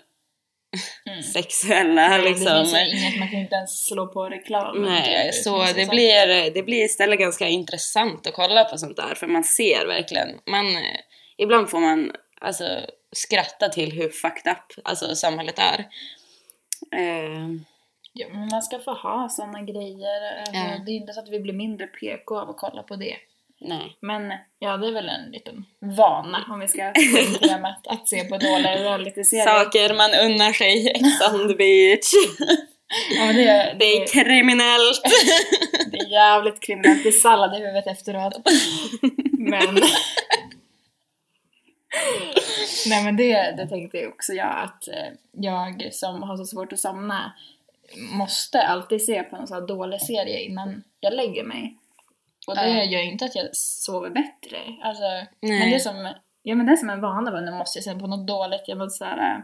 [1.07, 1.23] Mm.
[1.33, 2.45] sexuella Det liksom.
[2.65, 4.81] finns ju inget, man kan inte ens slå på reklam.
[4.81, 8.97] Nej, så ju det så- blir, det blir istället ganska intressant att kolla på sånt
[8.97, 10.99] där för man ser verkligen, man, eh,
[11.37, 12.79] ibland får man alltså
[13.11, 15.79] skratta till hur fucked up alltså, samhället är.
[16.95, 17.47] Eh,
[18.13, 20.39] Ja, men man ska få ha såna grejer.
[20.39, 20.83] Alltså, Ja.
[20.85, 23.15] Det är inte så att vi blir mindre PK av att kolla på det.
[23.59, 23.97] nej.
[24.01, 26.93] Men ja, det är väl en liten vana om vi ska
[27.41, 29.45] temat att se på dåliga realityserier.
[29.45, 32.11] Saker man unnar sig, Ex on the beach.
[33.11, 35.01] Ja, det, är, Det är kriminellt.
[35.91, 37.03] det är jävligt kriminellt.
[37.03, 38.33] Det är sallad i huvudet efteråt.
[39.31, 39.75] Men...
[42.87, 46.73] Nej men det, det tänkte jag också jag att eh, jag som har så svårt
[46.73, 47.33] att somna
[47.97, 51.75] måste alltid se på en sån här dålig serie innan jag lägger mig.
[52.47, 52.83] Och det Ja.
[52.83, 54.57] gör ju inte att jag sover bättre.
[54.83, 55.59] Alltså, Nej.
[55.59, 57.83] men det är som, ja men det är som en vana, bara, nu måste jag
[57.83, 59.41] se på något dåligt, jag måste såhär äh,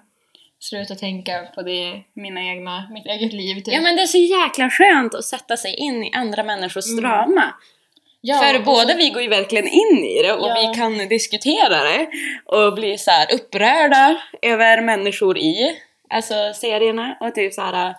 [0.59, 3.73] sluta tänka på det, mina egna, mitt eget liv typ.
[3.73, 7.03] Ja men det är så jäkla skönt att sätta sig in i andra människors Mm.
[7.03, 7.53] drama.
[8.21, 10.55] Ja, För båda så- vi går ju verkligen in i det och Ja.
[10.71, 12.07] vi kan diskutera det
[12.45, 15.77] och bli så här upprörda över människor i
[16.09, 17.95] alltså serierna och typ så här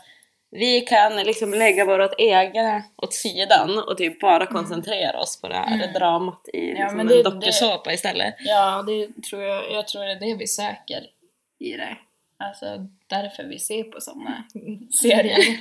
[0.51, 5.55] vi kan liksom lägga vårt egna åt sidan och typ bara koncentrera oss på det
[5.55, 5.93] här Mm.
[5.93, 8.35] dramat i Ja, liksom en det- dokusåpa istället.
[8.39, 11.07] Ja, det tror jag, jag tror det är det vi söker
[11.59, 11.97] i det.
[12.45, 12.67] Alltså
[13.07, 14.45] därför vi ser på såna
[15.03, 15.39] serier.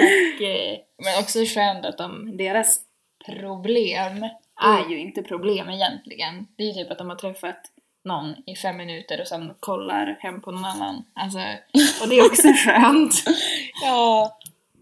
[0.00, 2.80] Och, eh, men också skönt att de, deras
[3.26, 4.26] problem
[4.62, 6.46] är ju inte problem egentligen.
[6.56, 7.60] Det är ju typ att de har träffat
[8.06, 11.04] någon i fem minuter och sen kollar hem på någon annan.
[11.14, 11.38] Alltså,
[12.02, 13.14] och det är också skönt.
[13.82, 14.38] Ja.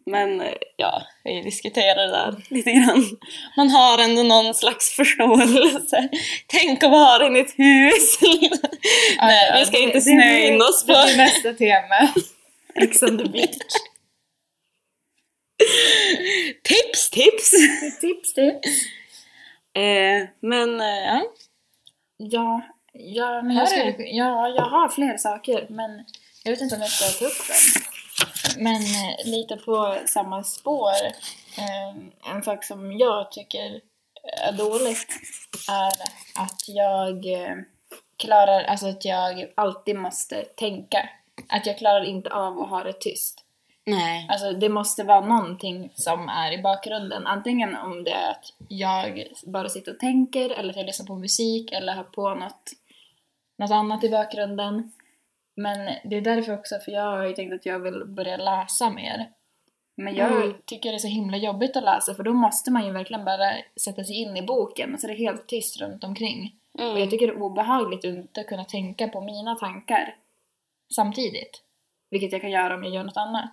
[0.07, 0.43] Men
[0.77, 3.05] ja, vi diskuterar det där lite grann.
[3.57, 6.09] Man har ändå någon slags förståelse.
[6.47, 8.19] Tänk att vara i ett hus!
[9.19, 10.93] Nej, vi ska inte snöa in oss på...
[10.93, 12.13] Det blir nästa tema.
[12.75, 13.57] Ex on the beach.
[16.63, 17.51] Tips, tips!
[18.01, 18.69] tips, tips.
[19.77, 21.23] Eh, men eh, ja,
[22.17, 22.63] Ja,
[22.95, 26.05] ja, men jag, skulle, ja, jag har fler saker men
[26.45, 27.83] jag vet inte om jag ska ta upp dem.
[28.59, 30.93] Men eh, lite på samma spår.
[31.59, 33.81] Eh, en sak som jag tycker
[34.43, 35.07] är dåligt
[35.71, 35.93] är
[36.43, 37.57] att jag eh,
[38.17, 41.09] klarar, alltså att jag alltid måste tänka.
[41.49, 43.45] Att jag klarar inte av att ha det tyst.
[43.87, 44.27] nej.
[44.31, 47.27] Alltså det måste vara någonting som är i bakgrunden.
[47.27, 51.17] Antingen om det är att jag bara sitter och tänker eller att jag lyssnar på
[51.17, 52.73] musik eller har på något,
[53.59, 54.93] något annat i bakgrunden.
[55.57, 58.91] Men det är därför också, för jag har ju tänkt att jag vill börja läsa
[58.91, 59.31] mer.
[59.97, 60.55] Men jag Mm.
[60.65, 63.53] tycker det är så himla jobbigt att läsa för då måste man ju verkligen bara
[63.85, 66.55] sätta sig in i boken och så är det helt tyst runt omkring.
[66.73, 67.11] Och jag Mm.
[67.11, 70.17] tycker det är obehagligt att inte kunna tänka på mina tankar
[70.95, 71.63] samtidigt.
[72.11, 73.53] Vilket jag kan göra om jag gör något annat.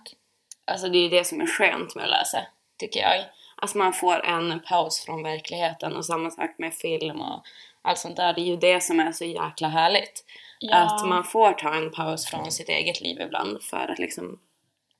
[0.64, 2.38] Alltså det är ju det som är skönt med att läsa,
[2.78, 3.24] tycker jag.
[3.56, 7.42] Alltså man får en paus från verkligheten och samma sak med film och
[7.82, 8.32] allt sånt där.
[8.32, 10.24] Det är ju det som är så jäkla härligt.
[10.70, 14.38] Att man får ta en paus från sitt eget liv ibland för att liksom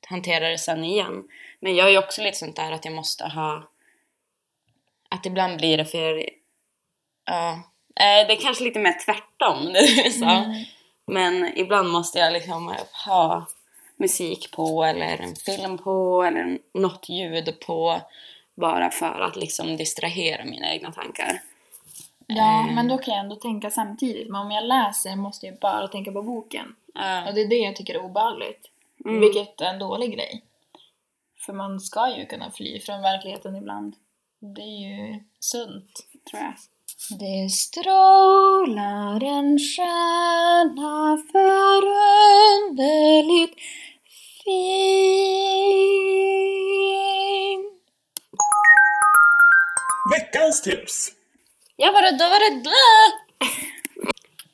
[0.06, 1.24] hantera det sen igen.
[1.60, 3.68] Men jag är ju också lite sånt där att jag måste ha...
[5.08, 6.28] Att ibland blir det för...
[7.24, 7.52] Ja.
[7.96, 9.72] Eh, Det är kanske lite mer tvärtom,
[10.04, 10.30] du sa.
[10.30, 10.64] Mm.
[11.06, 13.46] Men ibland måste jag liksom ha
[13.96, 18.00] musik på eller en film på eller något ljud på
[18.54, 21.40] bara för att liksom distrahera mina egna tankar.
[22.26, 22.74] Ja, Eh.
[22.74, 24.28] men då kan jag ändå tänka samtidigt.
[24.30, 26.74] Men om jag läser måste jag bara tänka på boken.
[26.94, 27.28] Ja.
[27.28, 28.68] Och det är det jag tycker är obehagligt.
[29.04, 29.20] Mm.
[29.20, 30.44] Vilket är en dålig grej.
[31.46, 33.96] För man ska ju kunna fly från verkligheten ibland.
[34.56, 35.90] Det är ju sunt,
[36.30, 36.54] tror jag.
[37.18, 43.54] Det strålar en stjärna förunderligt
[46.72, 47.62] fin.
[50.14, 51.08] Veckans tips!
[51.84, 53.18] Ja, var det, då var det blä!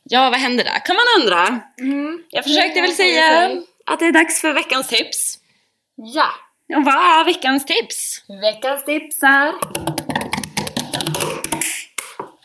[0.05, 0.79] Ja, vad hände där?
[0.85, 1.61] Kan man undra.
[1.81, 2.23] Mm.
[2.31, 3.51] Jag försökte väl säga
[3.87, 5.39] att det är dags för veckans tips.
[5.97, 6.29] Ja!
[6.77, 8.23] Och vad är veckans tips?
[8.43, 9.53] Veckans tips är...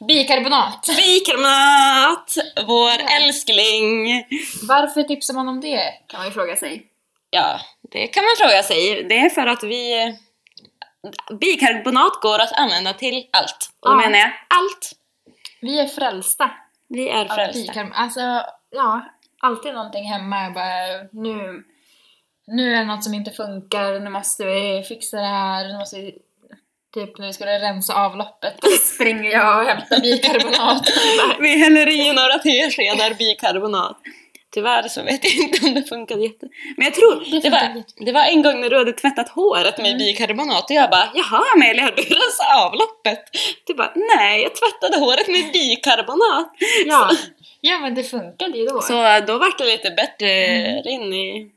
[0.08, 0.89] Bikarbonat.
[0.98, 2.36] Bikarbonat!
[2.67, 4.24] Vår älskling!
[4.67, 5.93] Varför tipsar man om det?
[6.08, 6.86] Kan man ju fråga sig.
[7.30, 7.60] Ja,
[7.91, 9.04] det kan man fråga sig.
[9.10, 10.13] Det är för att vi...
[11.39, 13.70] Bikarbonat går att använda till allt.
[13.80, 13.98] Och då Ja.
[13.98, 14.92] menar jag allt.
[15.62, 16.52] Vi är frälsta
[16.89, 17.82] Vi är frälsta.
[17.94, 18.20] Alltså,
[18.70, 19.02] ja,
[19.42, 20.44] alltid någonting hemma.
[20.44, 21.63] Jag bara, nu,
[22.48, 25.96] nu är det något som inte funkar, nu måste vi fixa det här, nu måste
[25.96, 26.16] vi...
[26.94, 30.88] Typ när vi skulle rensa avloppet, då springer jag och hämtar bikarbonat.
[31.39, 33.98] Vi häller i några teskedar bikarbonat.
[34.54, 36.46] Tyvärr så vet jag inte om det funkade jätte...
[36.78, 39.98] Men jag tror, det, var, det var en gång när du hade tvättat håret med
[39.98, 43.24] bikarbonat och jag bara Jaha Amelia, har du rensat avloppet?
[43.68, 46.54] Du bara Nej, jag tvättade håret med bikarbonat.
[46.86, 47.10] ja.
[47.62, 48.82] ja, men det funkade ju då.
[48.82, 50.28] Så då vart det lite bättre
[50.82, 51.52] rinn i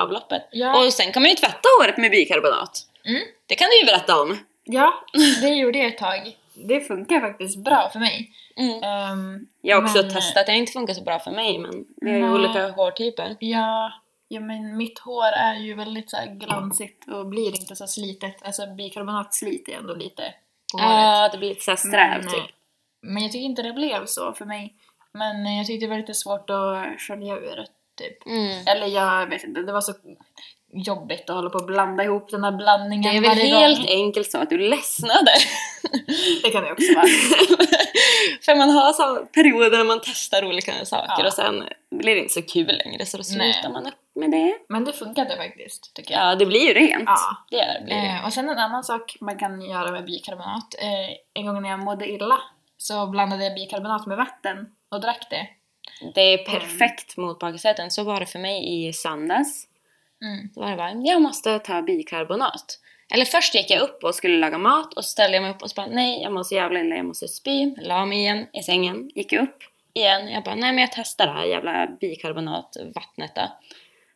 [0.00, 0.48] avloppet.
[0.50, 0.78] Ja.
[0.78, 2.86] Och sen kan man ju tvätta håret med bikarbonat.
[3.04, 3.22] Mm.
[3.46, 4.38] Det kan du ju berätta om.
[4.64, 5.04] Ja,
[5.40, 6.36] det gjorde jag ett tag.
[6.68, 8.30] Det funkar faktiskt bra för mig.
[8.56, 8.82] Mm.
[8.82, 11.84] Ehm, Jag har också men- testat, det har inte funkat så bra för mig men
[11.96, 13.36] vi har ju olika hårtyper.
[13.40, 13.92] Ja,
[14.28, 18.36] ja, men mitt hår är ju väldigt så glansigt och blir inte så slitet.
[18.42, 20.34] Alltså bikarbonat sliter ändå lite
[20.72, 20.92] på håret.
[20.92, 22.54] Ja, det blir lite såhär strävt Men, typ.
[23.02, 24.74] Men jag tycker inte det blev så för mig.
[25.12, 28.26] Men jag tyckte det var lite svårt att skölja ur det, typ.
[28.26, 28.66] Mm.
[28.66, 29.92] Eller jag vet inte, det var så
[30.72, 33.88] jobbigt att hålla på och blanda ihop den här blandningen Det är väl helt gång.
[33.90, 35.32] enkelt så att du ledsnade.
[36.42, 37.06] Det kan det också vara.
[38.44, 41.26] För man har så perioder när man testar olika saker Ja.
[41.26, 43.52] och sen blir det inte så kul längre så då Nej.
[43.52, 44.54] slutar man upp med det.
[44.68, 46.22] Men det funkade faktiskt, tycker jag.
[46.30, 47.02] Ja, det blir ju rent.
[47.06, 47.18] Ja.
[47.50, 48.02] Det blir det.
[48.06, 50.74] Eh, och sen en annan sak man kan göra med bikarbonat.
[50.78, 52.38] Eh, en gång när jag mådde illa
[52.76, 55.46] så blandade jag bikarbonat med vatten och drack det.
[56.14, 57.90] Det är perfekt mot baksäten.
[57.90, 59.66] Så var det för mig i söndags.
[60.24, 60.48] Mm.
[60.54, 62.78] Då var det bara, jag måste ta bikarbonat.
[63.14, 65.62] Eller först gick jag upp och skulle laga mat och så ställde jag mig upp
[65.62, 67.74] och så bara, nej jag måste jävla illa, jag måste spy.
[67.76, 69.56] La mig igen i sängen, gick upp
[69.94, 70.28] igen.
[70.28, 73.42] Jag bara, nej men jag testar det här jävla bikarbonatvattnet då.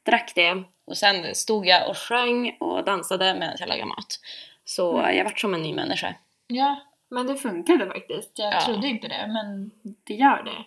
[0.02, 4.20] Drack det och sen stod jag och sjöng och dansade medan jag lagade mat.
[4.64, 6.14] Så jag vart som en ny människa.
[6.46, 6.80] Ja,
[7.10, 8.38] men det funkade faktiskt.
[8.38, 8.60] Jag Ja.
[8.60, 9.70] trodde inte det, men
[10.04, 10.64] det gör det.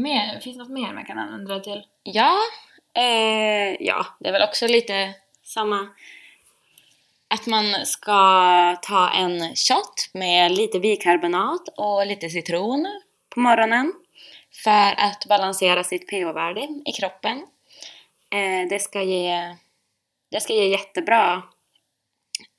[0.00, 1.82] Mer, finns det något mer man kan använda det till?
[2.02, 2.36] Ja,
[2.96, 5.88] eh, ja, det är väl också lite samma.
[7.28, 8.12] att man ska
[8.82, 12.86] ta en shot med lite bikarbonat och lite citron
[13.34, 13.92] på morgonen
[14.64, 17.46] för att balansera sitt pH-värde i kroppen.
[18.32, 19.54] Eh, det, ska ge,
[20.30, 21.42] det ska ge jättebra...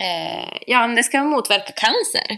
[0.01, 2.37] Eh, ja, det ska motverka cancer.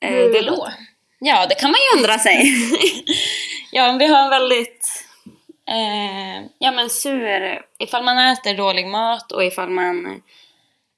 [0.00, 0.50] Eh, Hur det då?
[0.50, 0.74] låter-
[1.18, 2.42] Ja, det kan man ju undra sig.
[3.72, 4.95] ja, vi har en väldigt...
[5.68, 7.62] Eh, ja, men sur...
[7.78, 10.22] Ifall man äter dålig mat och ifall man...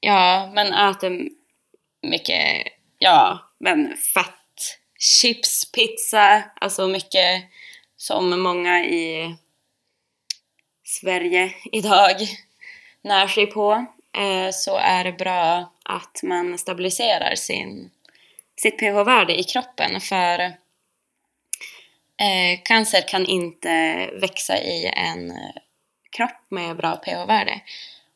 [0.01, 1.29] Ja, men äter
[2.03, 2.67] mycket...
[2.99, 4.35] Ja, men fett.
[4.99, 7.43] Chips, pizza, alltså mycket
[7.97, 9.37] som många i
[10.85, 12.17] Sverige idag
[13.03, 13.87] när sig på.
[14.17, 17.91] Eh, så är det bra att man stabiliserar sin
[18.61, 20.53] sitt pH-värde i kroppen för
[22.19, 23.71] eh, cancer kan inte
[24.21, 25.37] växa i en eh,
[26.11, 27.61] kropp med bra pH-värde.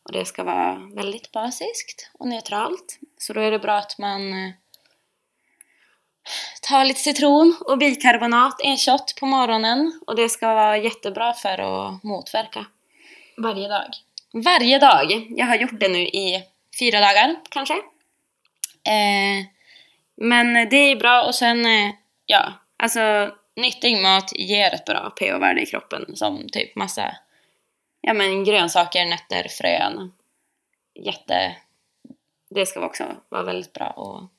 [0.03, 2.99] Och det ska vara väldigt basiskt och neutralt.
[3.19, 4.51] Så då är det bra att man eh,
[6.63, 10.01] tar lite citron och bikarbonat i en shot på morgonen.
[10.07, 12.67] Och det ska vara jättebra för att motverka.
[13.37, 13.91] Varje dag.
[14.33, 15.27] Varje dag.
[15.31, 16.45] Jag har gjort det nu i
[16.79, 17.75] fyra dagar kanske.
[18.85, 19.47] Eh,
[20.17, 21.95] men det är bra och sen, eh,
[22.27, 27.17] ja, alltså nyttig mat ger ett bra pH-värde i kroppen som typ massa,
[28.01, 30.13] ja men grönsaker, nötter, frön.
[30.95, 31.57] Jätte,
[32.51, 34.31] det ska också vara väldigt bra att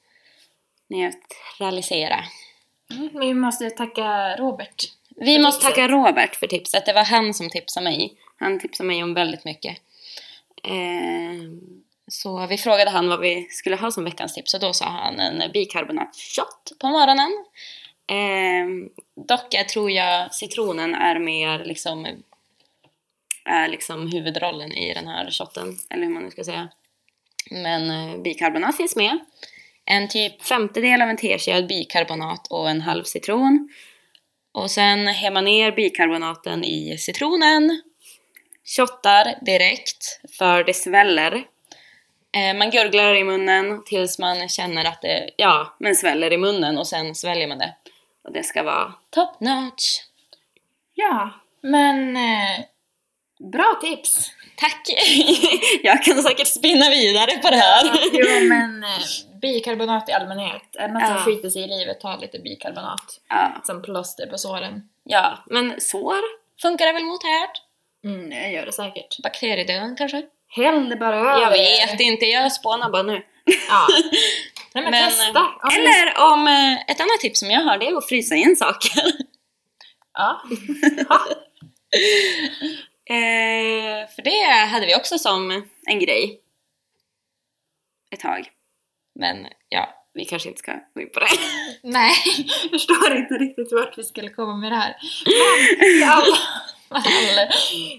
[0.89, 2.23] neutralisera.
[2.91, 4.83] Mm, vi måste tacka Robert.
[5.15, 5.75] Vi måste tipset.
[5.75, 6.85] tacka Robert för tipset.
[6.85, 8.17] Det var han som tipsade mig.
[8.37, 9.77] Han tipsade mig om väldigt mycket.
[10.63, 11.33] Eh,
[12.07, 15.19] så vi frågade han vad vi skulle ha som veckans tips och då sa han
[15.19, 17.45] en bikarbonatshot på morgonen.
[18.07, 18.89] Eh,
[19.27, 22.23] dock jag tror jag citronen är mer liksom
[23.45, 26.69] är liksom huvudrollen i den här shotten, eller hur man nu ska säga.
[27.51, 29.19] Men eh, bikarbonat finns med.
[29.85, 33.69] En typ femtedel av en tesked bikarbonat och en halv citron.
[34.51, 37.81] Och sen hämmar man ner bikarbonaten i citronen.
[38.77, 41.43] Shottar direkt, för det sväller.
[42.35, 46.77] Eh, man gurglar i munnen tills man känner att det ja, men sväller i munnen
[46.77, 47.75] och sen sväljer man det.
[48.23, 49.83] Och det ska vara top notch.
[50.93, 51.29] Ja,
[51.61, 52.59] men eh,
[53.51, 54.31] bra tips.
[54.55, 54.81] Tack!
[55.83, 57.85] Jag kan säkert spinna vidare på det här.
[58.13, 60.75] jo, men eh, bikarbonat i allmänhet.
[60.75, 61.21] Är det något som Ja.
[61.23, 63.19] skiter sig i livet, ta lite bikarbonat.
[63.29, 64.81] Ja, Som plåster på såren.
[65.03, 66.19] ja, men sår
[66.61, 67.49] funkar det väl mot här?
[68.05, 69.19] Mm, jag gör det säkert.
[69.23, 70.23] Bakteriedöden kanske?
[70.47, 71.41] Häll det bara över.
[71.41, 73.21] Jag vet inte, jag spånar bara nu.
[73.69, 73.87] Ja.
[74.73, 75.39] Nej men, Men, testa.
[75.39, 78.35] Om ni- Eller om eh, ett annat tips som jag har det är att frysa
[78.35, 79.01] in saker.
[80.15, 80.41] Ja.
[83.09, 86.39] eh, för det hade vi också som en grej.
[88.13, 88.49] Ett tag.
[89.19, 91.27] Men ja, vi kanske inte ska gå in på det.
[91.83, 92.13] Nej,
[92.61, 94.95] jag förstår inte riktigt vart vi skulle komma med det här.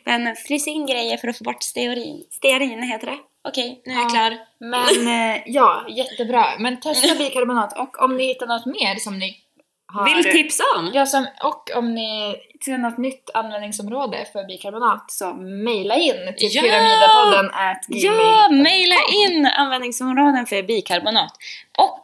[0.04, 0.22] Men.
[0.24, 2.26] Men frys in grejer för att få bort stearin.
[2.30, 3.18] Stearin heter det.
[3.48, 4.08] Okej, nu är jag Ja.
[4.08, 4.38] klar.
[4.58, 6.46] Men eh, ja, jättebra.
[6.58, 9.40] Men testa bikarbonat och om ni hittar något mer som ni
[9.86, 10.04] har...
[10.04, 10.90] Vill tipsa om?
[10.94, 16.48] Ja, som, och om ni ser något nytt användningsområde för bikarbonat så mejla in till
[16.52, 16.62] Ja!
[16.62, 17.50] pyramidapodden
[17.88, 21.32] Ja, mejla in användningsområden för bikarbonat.
[21.78, 22.00] Och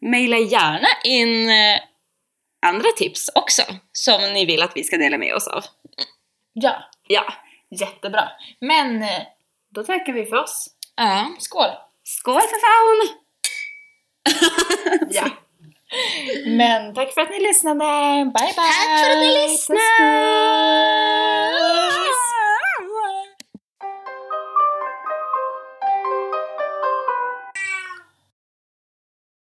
[0.00, 1.80] mejla gärna in eh,
[2.66, 3.62] andra tips också
[3.92, 5.64] som ni vill att vi ska dela med oss av.
[6.52, 6.74] Ja,
[7.08, 7.24] Ja,
[7.70, 8.28] jättebra.
[8.60, 9.22] Men eh,
[9.74, 10.66] då tackar vi för oss.
[10.96, 11.26] ja.
[11.38, 11.70] Skål!
[12.04, 13.08] skål för fan!
[15.10, 15.30] Ja.
[16.46, 17.84] Men tack för att ni lyssnade.
[18.24, 18.52] Bye bye!
[18.54, 19.84] Tack för att ni lyssnade!